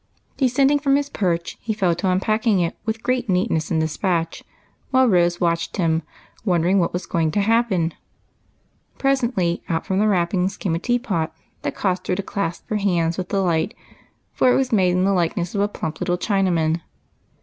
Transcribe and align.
Descending 0.35 0.79
from 0.79 0.95
his 0.95 1.11
perch, 1.11 1.59
he 1.61 1.73
fell 1.75 1.93
to 1.93 2.09
unpacking 2.09 2.59
it 2.59 2.75
with 2.85 3.03
great 3.03 3.29
neatness 3.29 3.69
and 3.69 3.79
despatch, 3.79 4.43
while 4.89 5.07
Rose 5.07 5.39
watched 5.39 5.77
him, 5.77 6.01
wondering 6.43 6.79
what 6.79 6.91
was 6.91 7.05
going 7.05 7.29
to 7.29 7.39
happen. 7.39 7.93
Pres 8.97 9.21
ently, 9.21 9.61
out 9.69 9.85
from 9.85 9.99
the 9.99 10.07
wrappings 10.07 10.57
came 10.57 10.73
a 10.73 10.79
teapot, 10.79 11.31
which 11.61 11.75
caused 11.75 12.07
her 12.07 12.15
to 12.15 12.23
clasp 12.23 12.67
her 12.71 12.77
hands 12.77 13.15
with 13.19 13.27
delight, 13.27 13.75
for 14.33 14.51
it 14.51 14.57
was 14.57 14.71
made 14.71 14.89
in 14.93 15.03
the 15.03 15.13
likeness 15.13 15.53
of 15.53 15.61
a 15.61 15.67
plump 15.67 15.99
little 15.99 16.17
Chinaman. 16.17 16.81